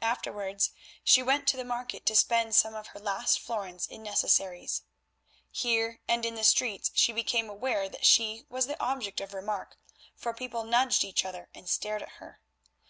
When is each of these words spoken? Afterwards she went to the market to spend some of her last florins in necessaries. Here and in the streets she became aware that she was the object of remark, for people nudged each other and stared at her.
Afterwards 0.00 0.70
she 1.04 1.22
went 1.22 1.46
to 1.48 1.58
the 1.58 1.62
market 1.62 2.06
to 2.06 2.16
spend 2.16 2.54
some 2.54 2.74
of 2.74 2.86
her 2.86 2.98
last 2.98 3.38
florins 3.38 3.86
in 3.86 4.02
necessaries. 4.02 4.80
Here 5.50 6.00
and 6.08 6.24
in 6.24 6.36
the 6.36 6.42
streets 6.44 6.90
she 6.94 7.12
became 7.12 7.50
aware 7.50 7.86
that 7.86 8.06
she 8.06 8.46
was 8.48 8.66
the 8.66 8.80
object 8.80 9.20
of 9.20 9.34
remark, 9.34 9.76
for 10.16 10.32
people 10.32 10.64
nudged 10.64 11.04
each 11.04 11.22
other 11.22 11.50
and 11.54 11.68
stared 11.68 12.00
at 12.00 12.12
her. 12.12 12.40